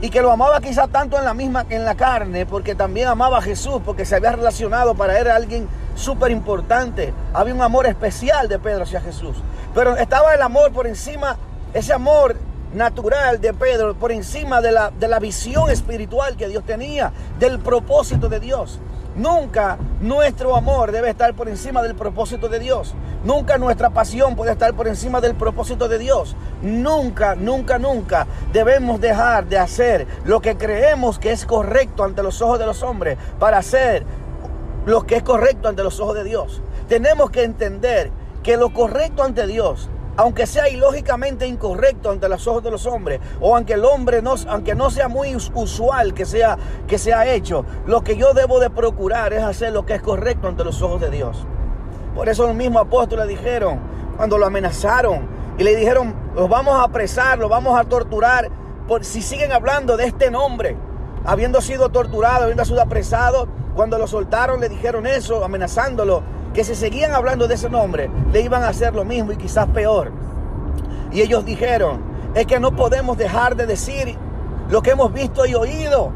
y 0.00 0.10
que 0.10 0.20
lo 0.20 0.30
amaba 0.32 0.60
quizá 0.60 0.88
tanto 0.88 1.16
en 1.16 1.24
la 1.24 1.34
misma 1.34 1.64
que 1.66 1.76
en 1.76 1.84
la 1.84 1.94
carne, 1.94 2.44
porque 2.44 2.74
también 2.74 3.08
amaba 3.08 3.38
a 3.38 3.42
Jesús, 3.42 3.80
porque 3.84 4.04
se 4.04 4.16
había 4.16 4.32
relacionado 4.32 4.94
para 4.94 5.18
él 5.18 5.30
alguien 5.30 5.68
súper 5.94 6.30
importante. 6.30 7.14
Había 7.32 7.54
un 7.54 7.62
amor 7.62 7.86
especial 7.86 8.48
de 8.48 8.58
Pedro 8.58 8.82
hacia 8.82 9.00
Jesús. 9.00 9.36
Pero 9.74 9.96
estaba 9.96 10.34
el 10.34 10.42
amor 10.42 10.72
por 10.72 10.86
encima, 10.86 11.36
ese 11.72 11.92
amor 11.92 12.36
natural 12.74 13.40
de 13.40 13.54
Pedro, 13.54 13.94
por 13.94 14.10
encima 14.10 14.60
de 14.60 14.72
la, 14.72 14.90
de 14.90 15.08
la 15.08 15.20
visión 15.20 15.70
espiritual 15.70 16.36
que 16.36 16.48
Dios 16.48 16.64
tenía, 16.64 17.12
del 17.38 17.60
propósito 17.60 18.28
de 18.28 18.40
Dios. 18.40 18.80
Nunca 19.16 19.78
nuestro 20.00 20.56
amor 20.56 20.90
debe 20.90 21.10
estar 21.10 21.34
por 21.34 21.48
encima 21.48 21.82
del 21.82 21.94
propósito 21.94 22.48
de 22.48 22.58
Dios. 22.58 22.94
Nunca 23.24 23.58
nuestra 23.58 23.90
pasión 23.90 24.34
puede 24.34 24.52
estar 24.52 24.74
por 24.74 24.88
encima 24.88 25.20
del 25.20 25.34
propósito 25.34 25.88
de 25.88 25.98
Dios. 25.98 26.36
Nunca, 26.62 27.36
nunca, 27.36 27.78
nunca 27.78 28.26
debemos 28.52 29.00
dejar 29.00 29.46
de 29.46 29.58
hacer 29.58 30.06
lo 30.24 30.40
que 30.40 30.56
creemos 30.56 31.18
que 31.18 31.30
es 31.30 31.46
correcto 31.46 32.02
ante 32.02 32.22
los 32.22 32.42
ojos 32.42 32.58
de 32.58 32.66
los 32.66 32.82
hombres 32.82 33.16
para 33.38 33.58
hacer 33.58 34.04
lo 34.84 35.06
que 35.06 35.16
es 35.16 35.22
correcto 35.22 35.68
ante 35.68 35.84
los 35.84 36.00
ojos 36.00 36.16
de 36.16 36.24
Dios. 36.24 36.60
Tenemos 36.88 37.30
que 37.30 37.44
entender 37.44 38.10
que 38.42 38.56
lo 38.56 38.72
correcto 38.74 39.22
ante 39.22 39.46
Dios 39.46 39.88
aunque 40.16 40.46
sea 40.46 40.68
ilógicamente 40.68 41.46
incorrecto 41.46 42.10
ante 42.10 42.28
los 42.28 42.46
ojos 42.46 42.62
de 42.62 42.70
los 42.70 42.86
hombres, 42.86 43.20
o 43.40 43.56
aunque 43.56 43.74
el 43.74 43.84
hombre 43.84 44.22
no, 44.22 44.34
aunque 44.48 44.74
no 44.74 44.90
sea 44.90 45.08
muy 45.08 45.34
usual 45.36 46.14
que 46.14 46.24
sea, 46.24 46.56
que 46.86 46.98
sea 46.98 47.26
hecho, 47.26 47.64
lo 47.86 48.02
que 48.02 48.16
yo 48.16 48.34
debo 48.34 48.60
de 48.60 48.70
procurar 48.70 49.32
es 49.32 49.42
hacer 49.42 49.72
lo 49.72 49.84
que 49.84 49.94
es 49.94 50.02
correcto 50.02 50.48
ante 50.48 50.64
los 50.64 50.80
ojos 50.82 51.00
de 51.00 51.10
Dios. 51.10 51.46
Por 52.14 52.28
eso 52.28 52.46
los 52.46 52.54
mismos 52.54 52.82
apóstoles 52.82 53.26
dijeron, 53.26 53.80
cuando 54.16 54.38
lo 54.38 54.46
amenazaron, 54.46 55.26
y 55.58 55.64
le 55.64 55.76
dijeron, 55.76 56.14
los 56.34 56.48
vamos 56.48 56.74
a 56.74 56.84
apresar, 56.84 57.38
los 57.38 57.50
vamos 57.50 57.78
a 57.78 57.84
torturar, 57.84 58.50
por, 58.88 59.04
si 59.04 59.22
siguen 59.22 59.52
hablando 59.52 59.96
de 59.96 60.06
este 60.06 60.30
nombre, 60.30 60.76
habiendo 61.24 61.60
sido 61.60 61.88
torturado, 61.88 62.44
habiendo 62.44 62.64
sido 62.64 62.82
apresado, 62.82 63.48
cuando 63.74 63.98
lo 63.98 64.06
soltaron 64.06 64.60
le 64.60 64.68
dijeron 64.68 65.06
eso, 65.06 65.44
amenazándolo, 65.44 66.22
que 66.54 66.64
si 66.64 66.74
seguían 66.74 67.12
hablando 67.12 67.48
de 67.48 67.56
ese 67.56 67.68
nombre, 67.68 68.08
le 68.32 68.40
iban 68.40 68.62
a 68.62 68.68
hacer 68.68 68.94
lo 68.94 69.04
mismo 69.04 69.32
y 69.32 69.36
quizás 69.36 69.66
peor. 69.68 70.12
Y 71.10 71.20
ellos 71.20 71.44
dijeron, 71.44 72.00
es 72.34 72.46
que 72.46 72.60
no 72.60 72.74
podemos 72.74 73.18
dejar 73.18 73.56
de 73.56 73.66
decir 73.66 74.16
lo 74.70 74.80
que 74.80 74.92
hemos 74.92 75.12
visto 75.12 75.44
y 75.46 75.54
oído. 75.54 76.12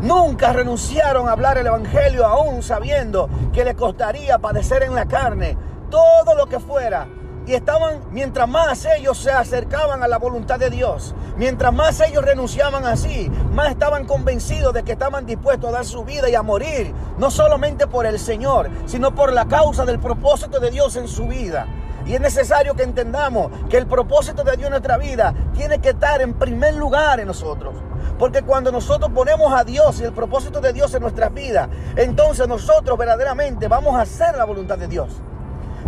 Nunca 0.00 0.52
renunciaron 0.52 1.28
a 1.28 1.32
hablar 1.32 1.58
el 1.58 1.66
Evangelio 1.66 2.26
aún 2.26 2.62
sabiendo 2.62 3.28
que 3.52 3.64
le 3.64 3.74
costaría 3.74 4.38
padecer 4.38 4.82
en 4.82 4.94
la 4.94 5.06
carne 5.06 5.56
todo 5.90 6.34
lo 6.34 6.46
que 6.46 6.60
fuera 6.60 7.06
y 7.48 7.54
estaban, 7.54 8.00
mientras 8.10 8.46
más 8.46 8.84
ellos 8.84 9.16
se 9.16 9.30
acercaban 9.30 10.02
a 10.02 10.08
la 10.08 10.18
voluntad 10.18 10.58
de 10.58 10.68
Dios, 10.68 11.14
mientras 11.38 11.72
más 11.72 11.98
ellos 12.00 12.22
renunciaban 12.22 12.84
así, 12.84 13.30
más 13.54 13.70
estaban 13.70 14.04
convencidos 14.04 14.74
de 14.74 14.82
que 14.82 14.92
estaban 14.92 15.24
dispuestos 15.24 15.70
a 15.70 15.72
dar 15.72 15.86
su 15.86 16.04
vida 16.04 16.28
y 16.28 16.34
a 16.34 16.42
morir, 16.42 16.92
no 17.16 17.30
solamente 17.30 17.86
por 17.86 18.04
el 18.04 18.18
Señor, 18.18 18.68
sino 18.84 19.14
por 19.14 19.32
la 19.32 19.46
causa 19.46 19.86
del 19.86 19.98
propósito 19.98 20.60
de 20.60 20.70
Dios 20.70 20.96
en 20.96 21.08
su 21.08 21.26
vida. 21.26 21.66
Y 22.04 22.14
es 22.14 22.20
necesario 22.20 22.74
que 22.74 22.82
entendamos 22.82 23.50
que 23.70 23.78
el 23.78 23.86
propósito 23.86 24.44
de 24.44 24.56
Dios 24.56 24.66
en 24.66 24.72
nuestra 24.72 24.98
vida 24.98 25.32
tiene 25.54 25.78
que 25.78 25.90
estar 25.90 26.20
en 26.20 26.34
primer 26.34 26.74
lugar 26.74 27.18
en 27.18 27.28
nosotros. 27.28 27.76
Porque 28.18 28.42
cuando 28.42 28.70
nosotros 28.70 29.10
ponemos 29.14 29.54
a 29.54 29.64
Dios 29.64 30.00
y 30.00 30.04
el 30.04 30.12
propósito 30.12 30.60
de 30.60 30.74
Dios 30.74 30.92
en 30.92 31.00
nuestras 31.00 31.32
vidas, 31.32 31.70
entonces 31.96 32.46
nosotros 32.46 32.98
verdaderamente 32.98 33.68
vamos 33.68 33.94
a 33.96 34.02
hacer 34.02 34.36
la 34.36 34.44
voluntad 34.44 34.76
de 34.76 34.88
Dios. 34.88 35.22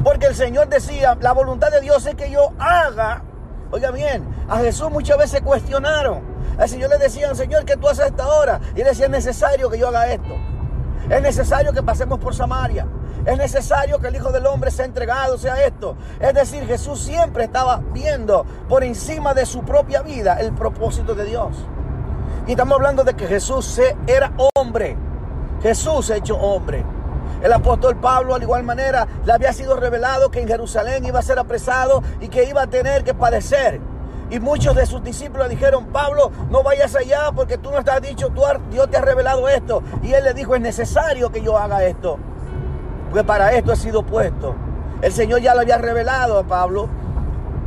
Porque 0.02 0.26
el 0.26 0.35
Señor 0.35 0.69
decía, 0.69 1.16
la 1.21 1.33
voluntad 1.33 1.71
de 1.71 1.80
Dios 1.80 2.07
es 2.07 2.14
que 2.14 2.30
yo 2.30 2.52
haga. 2.59 3.23
Oiga 3.71 3.90
bien, 3.90 4.25
a 4.49 4.59
Jesús 4.59 4.90
muchas 4.90 5.19
veces 5.19 5.42
cuestionaron. 5.42 6.23
Al 6.59 6.69
Señor 6.69 6.90
le 6.90 6.99
decían, 6.99 7.37
Señor, 7.37 7.64
¿qué 7.64 7.76
tú 7.76 7.88
haces 7.88 8.04
a 8.04 8.09
esta 8.09 8.26
hora? 8.26 8.61
Y 8.75 8.80
él 8.80 8.87
decía, 8.87 9.07
es 9.07 9.12
necesario 9.12 9.71
que 9.71 9.78
yo 9.78 9.88
haga 9.88 10.12
esto. 10.12 10.35
Es 11.09 11.23
necesario 11.23 11.73
que 11.73 11.83
pasemos 11.83 12.19
por 12.19 12.35
Samaria. 12.35 12.87
Es 13.25 13.37
necesario 13.37 13.99
que 13.99 14.09
el 14.09 14.16
Hijo 14.16 14.33
del 14.33 14.47
Hombre 14.47 14.71
sea 14.71 14.87
entregado, 14.87 15.37
sea 15.37 15.64
esto. 15.64 15.97
Es 16.19 16.35
decir, 16.35 16.66
Jesús 16.66 17.00
siempre 17.00 17.45
estaba 17.45 17.80
viendo 17.92 18.45
por 18.69 18.83
encima 18.83 19.35
de 19.35 19.45
su 19.45 19.62
propia 19.62 20.02
vida 20.02 20.40
el 20.40 20.52
propósito 20.52 21.14
de 21.14 21.25
Dios. 21.26 21.57
Y 22.47 22.52
estamos 22.52 22.76
hablando 22.76 23.04
de 23.04 23.14
que 23.14 23.26
Jesús 23.26 23.80
era 24.07 24.33
hombre. 24.54 24.97
Jesús 25.62 26.09
hecho 26.11 26.37
hombre. 26.37 26.85
El 27.42 27.52
apóstol 27.52 27.96
Pablo, 27.96 28.34
al 28.34 28.42
igual 28.42 28.62
manera, 28.62 29.06
le 29.25 29.32
había 29.32 29.52
sido 29.52 29.76
revelado 29.76 30.30
que 30.30 30.40
en 30.40 30.49
Jerusalén 30.49 31.04
iba 31.04 31.18
a 31.18 31.22
ser 31.22 31.38
apresado 31.38 32.02
y 32.20 32.28
que 32.28 32.44
iba 32.44 32.62
a 32.62 32.66
tener 32.66 33.04
que 33.04 33.14
padecer. 33.14 33.80
Y 34.30 34.38
muchos 34.38 34.76
de 34.76 34.87
sus 34.87 35.02
discípulos 35.02 35.49
dijeron, 35.49 35.87
Pablo, 35.87 36.30
no 36.50 36.62
vayas 36.62 36.94
allá 36.94 37.32
porque 37.34 37.58
tú 37.58 37.70
no 37.70 37.78
estás 37.78 38.00
dicho, 38.00 38.28
tú, 38.28 38.42
Dios 38.70 38.88
te 38.88 38.96
ha 38.96 39.00
revelado 39.00 39.49
esto. 39.49 39.82
Y 40.02 40.12
él 40.12 40.22
le 40.22 40.34
dijo, 40.34 40.54
es 40.54 40.60
necesario 40.60 41.32
que 41.32 41.42
yo 41.42 41.58
haga 41.58 41.84
esto. 41.84 42.18
Porque 43.10 43.25
para 43.25 43.52
esto 43.52 43.72
he 43.72 43.76
sido 43.76 44.04
puesto. 44.04 44.54
El 45.02 45.12
Señor 45.12 45.40
ya 45.40 45.54
lo 45.54 45.62
había 45.62 45.78
revelado 45.78 46.38
a 46.38 46.44
Pablo 46.44 46.88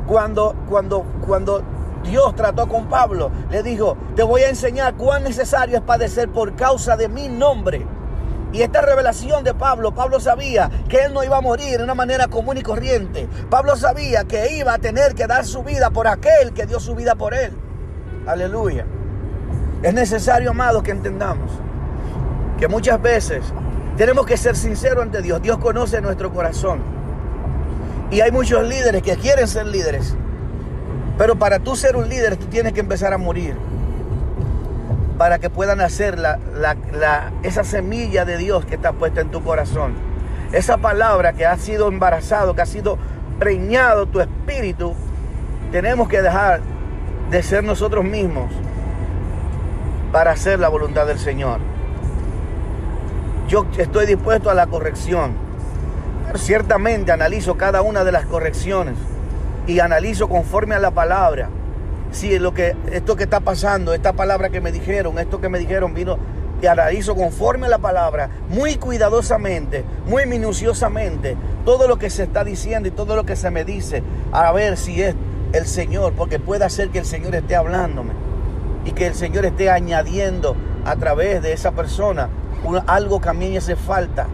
cuando, 0.07 0.55
cuando, 0.69 1.03
cuando 1.25 1.63
Dios 2.03 2.33
trató 2.35 2.69
con 2.69 2.87
Pablo. 2.87 3.31
Le 3.49 3.61
dijo, 3.61 3.97
te 4.15 4.23
voy 4.23 4.43
a 4.43 4.49
enseñar 4.49 4.93
cuán 4.95 5.23
necesario 5.23 5.77
es 5.77 5.83
padecer 5.83 6.29
por 6.29 6.55
causa 6.55 6.95
de 6.95 7.09
mi 7.09 7.27
nombre. 7.27 7.85
Y 8.53 8.61
esta 8.61 8.81
revelación 8.81 9.43
de 9.43 9.55
Pablo, 9.55 9.95
Pablo 9.95 10.19
sabía 10.19 10.69
que 10.87 11.05
él 11.05 11.13
no 11.13 11.23
iba 11.23 11.37
a 11.37 11.41
morir 11.41 11.79
de 11.79 11.83
una 11.83 11.95
manera 11.95 12.27
común 12.27 12.55
y 12.55 12.61
corriente. 12.61 13.27
Pablo 13.49 13.75
sabía 13.75 14.25
que 14.25 14.55
iba 14.55 14.75
a 14.75 14.77
tener 14.77 15.15
que 15.15 15.25
dar 15.25 15.43
su 15.43 15.63
vida 15.63 15.89
por 15.89 16.07
aquel 16.07 16.53
que 16.53 16.67
dio 16.67 16.79
su 16.79 16.93
vida 16.93 17.15
por 17.15 17.33
él. 17.33 17.51
Aleluya. 18.27 18.85
Es 19.81 19.91
necesario, 19.95 20.51
amados, 20.51 20.83
que 20.83 20.91
entendamos 20.91 21.49
que 22.59 22.67
muchas 22.67 23.01
veces 23.01 23.43
tenemos 23.97 24.27
que 24.27 24.37
ser 24.37 24.55
sinceros 24.55 25.01
ante 25.01 25.23
Dios. 25.23 25.41
Dios 25.41 25.57
conoce 25.57 25.99
nuestro 25.99 26.31
corazón. 26.31 26.79
Y 28.11 28.21
hay 28.21 28.31
muchos 28.31 28.63
líderes 28.63 29.01
que 29.01 29.15
quieren 29.15 29.47
ser 29.47 29.65
líderes. 29.65 30.15
Pero 31.17 31.39
para 31.39 31.57
tú 31.57 31.75
ser 31.75 31.95
un 31.95 32.07
líder, 32.07 32.37
tú 32.37 32.45
tienes 32.45 32.73
que 32.73 32.81
empezar 32.81 33.13
a 33.13 33.17
morir 33.17 33.55
para 35.23 35.39
que 35.39 35.49
puedan 35.49 35.79
hacer 35.79 36.21
esa 37.43 37.63
semilla 37.63 38.25
de 38.25 38.35
Dios 38.35 38.65
que 38.65 38.75
está 38.75 38.91
puesta 38.91 39.21
en 39.21 39.31
tu 39.31 39.41
corazón. 39.41 39.93
Esa 40.51 40.75
palabra 40.79 41.31
que 41.31 41.45
ha 41.45 41.55
sido 41.55 41.87
embarazado, 41.87 42.55
que 42.55 42.61
ha 42.61 42.65
sido 42.65 42.97
preñado 43.39 44.05
tu 44.05 44.19
espíritu, 44.19 44.93
tenemos 45.71 46.09
que 46.09 46.21
dejar 46.21 46.59
de 47.31 47.41
ser 47.41 47.63
nosotros 47.63 48.03
mismos 48.03 48.51
para 50.11 50.31
hacer 50.31 50.59
la 50.59 50.67
voluntad 50.67 51.07
del 51.07 51.19
Señor. 51.19 51.61
Yo 53.47 53.65
estoy 53.77 54.05
dispuesto 54.05 54.49
a 54.49 54.53
la 54.53 54.67
corrección. 54.67 55.35
ciertamente 56.35 57.13
analizo 57.13 57.55
cada 57.55 57.81
una 57.81 58.03
de 58.03 58.11
las 58.11 58.25
correcciones 58.25 58.95
y 59.67 59.79
analizo 59.79 60.27
conforme 60.27 60.75
a 60.75 60.79
la 60.79 60.91
palabra 60.91 61.47
si 62.13 62.39
lo 62.39 62.53
que, 62.53 62.75
esto 62.91 63.15
que 63.15 63.23
está 63.23 63.41
pasando, 63.41 63.93
esta 63.93 64.13
palabra 64.13 64.49
que 64.49 64.61
me 64.61 64.71
dijeron, 64.71 65.19
esto 65.19 65.41
que 65.41 65.49
me 65.49 65.59
dijeron 65.59 65.93
vino 65.93 66.17
y 66.61 66.67
analizo 66.67 67.15
conforme 67.15 67.65
a 67.65 67.69
la 67.69 67.79
palabra, 67.79 68.29
muy 68.47 68.75
cuidadosamente, 68.75 69.83
muy 70.05 70.25
minuciosamente, 70.25 71.35
todo 71.65 71.87
lo 71.87 71.97
que 71.97 72.09
se 72.09 72.23
está 72.23 72.45
diciendo 72.45 72.87
y 72.87 72.91
todo 72.91 73.17
lo 73.17 73.25
que 73.25 73.35
se 73.35 73.51
me 73.51 73.65
dice, 73.65 74.01
a 74.31 74.49
ver 74.53 74.77
si 74.77 75.01
es 75.01 75.15
el 75.51 75.65
Señor, 75.65 76.13
porque 76.13 76.39
puede 76.39 76.69
ser 76.69 76.89
que 76.89 76.99
el 76.99 77.05
Señor 77.05 77.35
esté 77.35 77.55
hablándome 77.57 78.13
y 78.85 78.91
que 78.91 79.07
el 79.07 79.15
Señor 79.15 79.45
esté 79.45 79.69
añadiendo 79.69 80.55
a 80.85 80.95
través 80.95 81.41
de 81.41 81.51
esa 81.51 81.71
persona 81.71 82.29
algo 82.87 83.19
que 83.19 83.29
a 83.29 83.33
mí 83.33 83.49
me 83.49 83.57
hace 83.57 83.75
falta, 83.75 84.27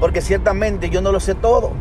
porque 0.00 0.20
ciertamente 0.20 0.90
yo 0.90 1.00
no 1.00 1.12
lo 1.12 1.20
sé 1.20 1.34
todo. 1.34 1.72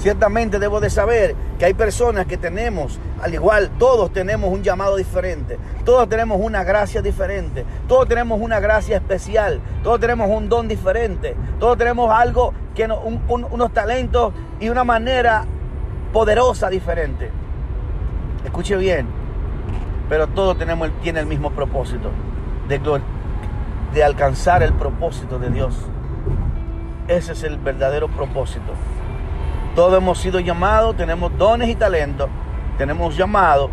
Ciertamente 0.00 0.58
debo 0.58 0.80
de 0.80 0.88
saber 0.88 1.36
que 1.58 1.66
hay 1.66 1.74
personas 1.74 2.24
que 2.24 2.38
tenemos, 2.38 2.98
al 3.20 3.34
igual 3.34 3.70
todos 3.78 4.10
tenemos 4.10 4.50
un 4.50 4.62
llamado 4.62 4.96
diferente, 4.96 5.58
todos 5.84 6.08
tenemos 6.08 6.40
una 6.40 6.64
gracia 6.64 7.02
diferente, 7.02 7.66
todos 7.86 8.08
tenemos 8.08 8.40
una 8.40 8.60
gracia 8.60 8.96
especial, 8.96 9.60
todos 9.82 10.00
tenemos 10.00 10.30
un 10.30 10.48
don 10.48 10.68
diferente, 10.68 11.36
todos 11.58 11.76
tenemos 11.76 12.10
algo 12.10 12.54
que 12.74 12.88
unos 13.28 13.72
talentos 13.74 14.32
y 14.58 14.70
una 14.70 14.84
manera 14.84 15.44
poderosa 16.14 16.70
diferente. 16.70 17.30
Escuche 18.42 18.76
bien, 18.76 19.06
pero 20.08 20.28
todos 20.28 20.56
tenemos 20.56 20.88
tiene 21.02 21.20
el 21.20 21.26
mismo 21.26 21.50
propósito 21.50 22.08
de 22.68 24.02
alcanzar 24.02 24.62
el 24.62 24.72
propósito 24.72 25.38
de 25.38 25.50
Dios. 25.50 25.76
Ese 27.06 27.32
es 27.32 27.42
el 27.42 27.58
verdadero 27.58 28.08
propósito. 28.08 28.72
Todos 29.74 29.98
hemos 29.98 30.18
sido 30.18 30.40
llamados, 30.40 30.96
tenemos 30.96 31.36
dones 31.38 31.68
y 31.68 31.74
talentos, 31.74 32.28
tenemos 32.76 33.16
llamado, 33.16 33.70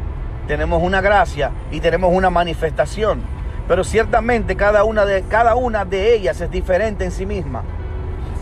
tenemos 0.48 0.82
una 0.82 1.02
gracia 1.02 1.52
y 1.72 1.80
tenemos 1.80 2.14
una 2.14 2.30
manifestación. 2.30 3.22
Pero 3.68 3.84
ciertamente 3.84 4.56
cada 4.56 4.84
una 4.84 5.06
de, 5.06 5.24
cada 5.24 5.56
una 5.56 5.86
de 5.86 6.16
ellas 6.16 6.40
es 6.40 6.50
diferente 6.52 7.04
en 7.04 7.12
sí 7.12 7.26
misma. 7.26 7.64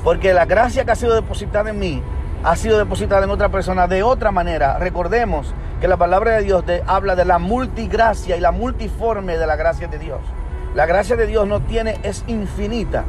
Porque 0.04 0.34
la 0.34 0.46
gracia 0.46 0.86
que 0.86 0.92
ha 0.92 0.96
sido 0.96 1.16
depositada 1.16 1.72
en 1.72 1.80
mí 1.80 2.04
ha 2.44 2.56
sido 2.56 2.78
depositada 2.78 3.24
en 3.24 3.32
otra 3.32 3.50
persona 3.50 3.88
de 3.88 4.04
otra 4.04 4.32
manera. 4.32 4.78
Recordemos 4.78 5.56
que 5.82 5.88
la 5.88 5.98
palabra 5.98 6.34
de 6.34 6.44
Dios 6.44 6.64
habla 6.86 7.16
de 7.16 7.26
la 7.26 7.40
multigracia 7.40 8.38
y 8.38 8.40
la 8.40 8.52
multiforme 8.52 9.38
de 9.38 9.48
la 9.48 9.56
gracia 9.56 9.88
de 9.88 9.98
Dios. 9.98 10.20
La 10.76 10.86
gracia 10.86 11.16
de 11.16 11.26
Dios 11.26 11.48
no 11.48 11.62
tiene, 11.62 11.98
es 12.04 12.24
infinita 12.28 13.06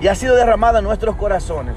y 0.00 0.08
ha 0.08 0.14
sido 0.14 0.36
derramada 0.36 0.78
en 0.78 0.84
nuestros 0.84 1.16
corazones 1.16 1.74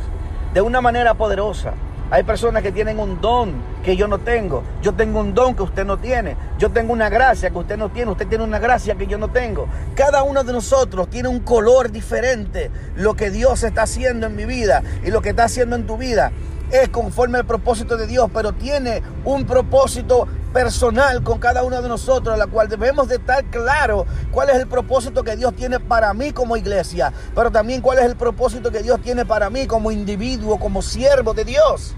de 0.54 0.62
una 0.62 0.80
manera 0.80 1.16
poderosa. 1.16 1.74
Hay 2.12 2.24
personas 2.24 2.62
que 2.62 2.72
tienen 2.72 3.00
un 3.00 3.20
don 3.20 3.54
que 3.84 3.96
yo 3.96 4.08
no 4.08 4.20
tengo. 4.20 4.64
Yo 4.82 4.94
tengo 4.94 5.20
un 5.20 5.34
don 5.34 5.56
que 5.56 5.64
usted 5.64 5.86
no 5.86 5.98
tiene. 5.98 6.38
Yo 6.60 6.70
tengo 6.70 6.94
una 6.94 7.10
gracia 7.10 7.50
que 7.50 7.58
usted 7.58 7.78
no 7.78 7.90
tiene. 7.90 8.12
Usted 8.12 8.28
tiene 8.28 8.44
una 8.44 8.60
gracia 8.60 8.96
que 8.96 9.08
yo 9.08 9.18
no 9.18 9.30
tengo. 9.30 9.68
Cada 9.96 10.22
uno 10.22 10.44
de 10.44 10.54
nosotros 10.54 11.10
tiene 11.10 11.30
un 11.30 11.40
color 11.40 11.92
diferente. 11.92 12.70
Lo 12.96 13.16
que 13.16 13.32
Dios 13.32 13.64
está 13.64 13.84
haciendo 13.84 14.28
en 14.28 14.36
mi 14.36 14.46
vida 14.46 14.84
y 15.04 15.10
lo 15.10 15.22
que 15.22 15.30
está 15.30 15.46
haciendo 15.46 15.76
en 15.76 15.88
tu 15.88 15.98
vida 15.98 16.32
es 16.72 16.90
conforme 16.90 17.40
al 17.40 17.46
propósito 17.46 17.98
de 17.98 18.08
Dios, 18.08 18.30
pero 18.34 18.54
tiene 18.54 19.02
un 19.24 19.46
propósito 19.46 20.28
personal 20.56 21.22
con 21.22 21.38
cada 21.38 21.64
uno 21.64 21.82
de 21.82 21.90
nosotros, 21.90 22.38
la 22.38 22.48
cual 22.48 22.70
debemos 22.70 23.10
de 23.10 23.16
estar 23.16 23.44
claro 23.44 24.06
cuál 24.32 24.50
es 24.50 24.56
el 24.56 24.68
propósito 24.68 25.22
que 25.22 25.36
Dios 25.36 25.54
tiene 25.54 25.82
para 25.82 26.14
mí 26.14 26.32
como 26.32 26.56
iglesia, 26.56 27.12
pero 27.36 27.52
también 27.52 27.82
cuál 27.82 28.00
es 28.00 28.06
el 28.06 28.16
propósito 28.16 28.72
que 28.72 28.82
Dios 28.82 29.02
tiene 29.02 29.26
para 29.26 29.50
mí 29.50 29.68
como 29.68 29.92
individuo, 29.92 30.58
como 30.58 30.82
siervo 30.82 31.34
de 31.34 31.44
Dios. 31.44 31.94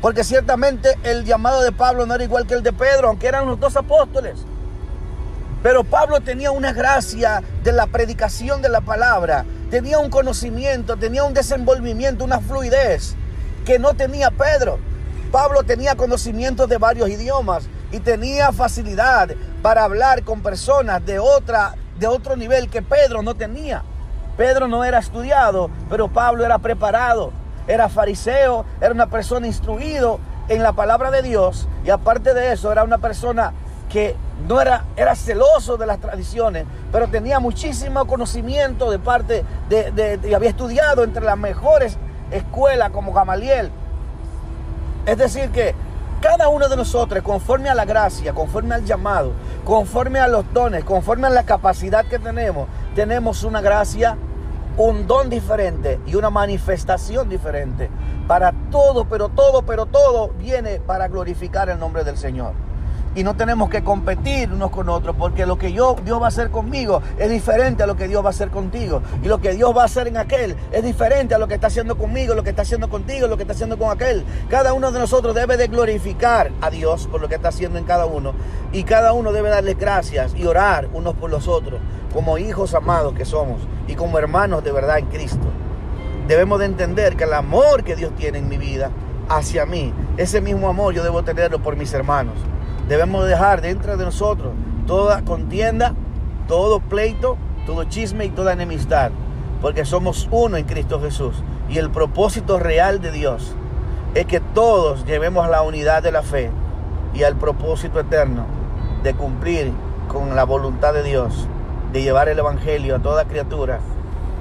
Porque 0.00 0.24
ciertamente 0.24 0.96
el 1.02 1.26
llamado 1.26 1.60
de 1.60 1.70
Pablo 1.70 2.06
no 2.06 2.14
era 2.14 2.24
igual 2.24 2.46
que 2.46 2.54
el 2.54 2.62
de 2.62 2.72
Pedro, 2.72 3.08
aunque 3.08 3.26
eran 3.26 3.46
los 3.46 3.60
dos 3.60 3.76
apóstoles. 3.76 4.38
Pero 5.62 5.84
Pablo 5.84 6.22
tenía 6.22 6.50
una 6.50 6.72
gracia 6.72 7.42
de 7.62 7.72
la 7.72 7.86
predicación 7.88 8.62
de 8.62 8.70
la 8.70 8.80
palabra, 8.80 9.44
tenía 9.70 9.98
un 9.98 10.08
conocimiento, 10.08 10.96
tenía 10.96 11.24
un 11.24 11.34
desenvolvimiento, 11.34 12.24
una 12.24 12.40
fluidez 12.40 13.16
que 13.66 13.78
no 13.78 13.92
tenía 13.92 14.30
Pedro. 14.30 14.78
Pablo 15.30 15.62
tenía 15.62 15.94
conocimiento 15.94 16.66
de 16.66 16.78
varios 16.78 17.10
idiomas 17.10 17.68
y 17.92 18.00
tenía 18.00 18.50
facilidad 18.50 19.30
para 19.62 19.84
hablar 19.84 20.24
con 20.24 20.42
personas 20.42 21.04
de 21.06 21.18
otra 21.18 21.76
de 21.98 22.06
otro 22.08 22.34
nivel 22.34 22.68
que 22.68 22.82
Pedro 22.82 23.22
no 23.22 23.34
tenía. 23.34 23.84
Pedro 24.36 24.66
no 24.66 24.82
era 24.82 24.98
estudiado, 24.98 25.70
pero 25.88 26.08
Pablo 26.08 26.44
era 26.44 26.58
preparado 26.58 27.32
era 27.66 27.88
fariseo, 27.88 28.64
era 28.80 28.92
una 28.92 29.06
persona 29.06 29.46
instruido 29.46 30.18
en 30.48 30.62
la 30.62 30.72
palabra 30.72 31.10
de 31.10 31.22
Dios 31.22 31.68
y 31.84 31.90
aparte 31.90 32.34
de 32.34 32.52
eso 32.52 32.72
era 32.72 32.84
una 32.84 32.98
persona 32.98 33.52
que 33.88 34.16
no 34.48 34.60
era, 34.60 34.84
era 34.96 35.14
celoso 35.14 35.76
de 35.76 35.86
las 35.86 35.98
tradiciones, 35.98 36.64
pero 36.90 37.08
tenía 37.08 37.38
muchísimo 37.38 38.06
conocimiento 38.06 38.90
de 38.90 38.98
parte 38.98 39.44
de, 39.68 40.18
y 40.24 40.34
había 40.34 40.50
estudiado 40.50 41.04
entre 41.04 41.22
las 41.22 41.36
mejores 41.36 41.98
escuelas 42.30 42.90
como 42.90 43.12
Gamaliel. 43.12 43.70
Es 45.06 45.18
decir, 45.18 45.50
que 45.50 45.74
cada 46.22 46.48
uno 46.48 46.68
de 46.68 46.76
nosotros, 46.76 47.22
conforme 47.22 47.68
a 47.68 47.74
la 47.74 47.84
gracia, 47.84 48.32
conforme 48.32 48.76
al 48.76 48.84
llamado, 48.84 49.32
conforme 49.64 50.20
a 50.20 50.28
los 50.28 50.50
dones, 50.54 50.84
conforme 50.84 51.26
a 51.26 51.30
la 51.30 51.42
capacidad 51.42 52.06
que 52.06 52.18
tenemos, 52.18 52.68
tenemos 52.94 53.42
una 53.42 53.60
gracia 53.60 54.16
un 54.78 55.06
don 55.06 55.28
diferente 55.28 56.00
y 56.06 56.14
una 56.14 56.30
manifestación 56.30 57.28
diferente. 57.28 57.90
Para 58.26 58.52
todo, 58.70 59.04
pero 59.04 59.28
todo, 59.28 59.62
pero 59.62 59.86
todo 59.86 60.30
viene 60.38 60.80
para 60.80 61.08
glorificar 61.08 61.68
el 61.68 61.78
nombre 61.78 62.04
del 62.04 62.16
Señor. 62.16 62.54
Y 63.14 63.24
no 63.24 63.36
tenemos 63.36 63.68
que 63.68 63.84
competir 63.84 64.50
unos 64.50 64.70
con 64.70 64.88
otros, 64.88 65.14
porque 65.18 65.44
lo 65.44 65.58
que 65.58 65.72
yo, 65.72 65.96
Dios 66.02 66.20
va 66.20 66.26
a 66.26 66.28
hacer 66.28 66.50
conmigo 66.50 67.02
es 67.18 67.28
diferente 67.30 67.82
a 67.82 67.86
lo 67.86 67.94
que 67.94 68.08
Dios 68.08 68.22
va 68.24 68.28
a 68.28 68.30
hacer 68.30 68.48
contigo. 68.50 69.02
Y 69.22 69.28
lo 69.28 69.40
que 69.40 69.52
Dios 69.52 69.76
va 69.76 69.82
a 69.82 69.84
hacer 69.84 70.08
en 70.08 70.16
aquel 70.16 70.56
es 70.72 70.82
diferente 70.82 71.34
a 71.34 71.38
lo 71.38 71.46
que 71.46 71.54
está 71.54 71.66
haciendo 71.66 71.98
conmigo, 71.98 72.34
lo 72.34 72.42
que 72.42 72.50
está 72.50 72.62
haciendo 72.62 72.88
contigo, 72.88 73.28
lo 73.28 73.36
que 73.36 73.42
está 73.42 73.52
haciendo 73.52 73.78
con 73.78 73.90
aquel. 73.90 74.24
Cada 74.48 74.72
uno 74.72 74.90
de 74.92 74.98
nosotros 74.98 75.34
debe 75.34 75.58
de 75.58 75.68
glorificar 75.68 76.50
a 76.62 76.70
Dios 76.70 77.06
por 77.06 77.20
lo 77.20 77.28
que 77.28 77.34
está 77.34 77.48
haciendo 77.48 77.78
en 77.78 77.84
cada 77.84 78.06
uno. 78.06 78.32
Y 78.72 78.84
cada 78.84 79.12
uno 79.12 79.32
debe 79.32 79.50
darle 79.50 79.74
gracias 79.74 80.34
y 80.34 80.46
orar 80.46 80.88
unos 80.94 81.14
por 81.14 81.30
los 81.30 81.48
otros, 81.48 81.80
como 82.14 82.38
hijos 82.38 82.74
amados 82.74 83.12
que 83.12 83.26
somos 83.26 83.60
y 83.88 83.94
como 83.94 84.18
hermanos 84.18 84.64
de 84.64 84.72
verdad 84.72 84.98
en 84.98 85.06
Cristo. 85.06 85.46
Debemos 86.28 86.60
de 86.60 86.66
entender 86.66 87.16
que 87.16 87.24
el 87.24 87.34
amor 87.34 87.84
que 87.84 87.96
Dios 87.96 88.14
tiene 88.16 88.38
en 88.38 88.48
mi 88.48 88.56
vida 88.56 88.90
hacia 89.28 89.66
mí, 89.66 89.92
ese 90.16 90.40
mismo 90.40 90.68
amor 90.68 90.94
yo 90.94 91.02
debo 91.02 91.22
tenerlo 91.22 91.58
por 91.58 91.76
mis 91.76 91.92
hermanos. 91.92 92.34
Debemos 92.88 93.26
dejar 93.26 93.60
dentro 93.60 93.96
de 93.96 94.04
nosotros 94.04 94.52
toda 94.86 95.22
contienda, 95.22 95.94
todo 96.48 96.80
pleito, 96.80 97.36
todo 97.66 97.84
chisme 97.84 98.24
y 98.24 98.30
toda 98.30 98.52
enemistad, 98.52 99.12
porque 99.60 99.84
somos 99.84 100.28
uno 100.30 100.56
en 100.56 100.64
Cristo 100.64 101.00
Jesús. 101.00 101.42
Y 101.68 101.78
el 101.78 101.90
propósito 101.90 102.58
real 102.58 103.00
de 103.00 103.12
Dios 103.12 103.54
es 104.14 104.26
que 104.26 104.40
todos 104.40 105.06
llevemos 105.06 105.48
la 105.48 105.62
unidad 105.62 106.02
de 106.02 106.12
la 106.12 106.22
fe 106.22 106.50
y 107.14 107.22
al 107.22 107.36
propósito 107.36 108.00
eterno 108.00 108.44
de 109.02 109.14
cumplir 109.14 109.72
con 110.08 110.36
la 110.36 110.44
voluntad 110.44 110.92
de 110.92 111.02
Dios 111.02 111.48
de 111.92 112.02
llevar 112.02 112.28
el 112.28 112.38
Evangelio 112.38 112.96
a 112.96 112.98
toda 112.98 113.24
criatura. 113.24 113.80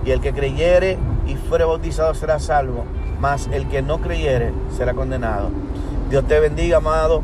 Y 0.06 0.12
el 0.12 0.20
que 0.20 0.34
creyere 0.34 0.98
y 1.28 1.36
fuere 1.36 1.64
bautizado 1.64 2.14
será 2.16 2.40
salvo, 2.40 2.86
mas 3.20 3.48
el 3.52 3.68
que 3.68 3.82
no 3.82 4.00
creyere 4.00 4.52
será 4.76 4.94
condenado. 4.94 5.50
Dios 6.10 6.26
te 6.28 6.40
bendiga, 6.40 6.78
amado. 6.78 7.22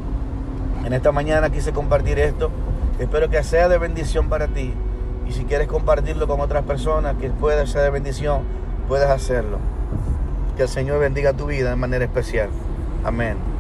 En 0.86 0.94
esta 0.94 1.12
mañana 1.12 1.50
quise 1.50 1.74
compartir 1.74 2.20
esto. 2.20 2.52
Espero 3.00 3.30
que 3.30 3.44
sea 3.44 3.68
de 3.70 3.78
bendición 3.78 4.30
para 4.30 4.48
ti. 4.48 4.74
Y 5.28 5.32
si 5.34 5.44
quieres 5.44 5.68
compartirlo 5.68 6.28
con 6.28 6.40
otras 6.40 6.64
personas 6.64 7.16
que 7.18 7.30
pueda 7.30 7.66
ser 7.68 7.84
de 7.84 7.90
bendición, 7.90 8.42
puedes 8.88 9.10
hacerlo. 9.10 9.60
Que 10.56 10.64
el 10.64 10.70
Señor 10.70 11.00
bendiga 11.00 11.34
tu 11.34 11.48
vida 11.48 11.70
de 11.70 11.76
manera 11.76 12.06
especial. 12.06 12.50
Amén. 13.04 13.57